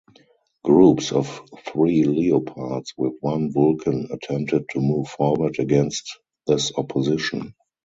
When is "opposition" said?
6.75-7.53